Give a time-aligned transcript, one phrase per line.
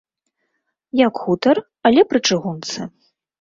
[1.07, 2.89] Як хутар, але пры чыгунцы.